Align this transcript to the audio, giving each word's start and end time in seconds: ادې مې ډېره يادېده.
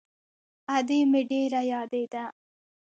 ادې 0.75 0.99
مې 1.11 1.21
ډېره 1.29 1.61
يادېده. 1.71 2.23